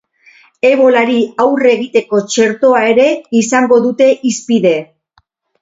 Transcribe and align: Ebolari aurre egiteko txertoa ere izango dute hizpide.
Ebolari 0.69 1.17
aurre 1.43 1.69
egiteko 1.73 2.23
txertoa 2.31 2.81
ere 2.95 3.07
izango 3.43 3.81
dute 3.87 4.09
hizpide. 4.31 4.77